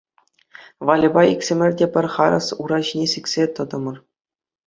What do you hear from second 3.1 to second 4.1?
сиксе тӑтӑмӑр.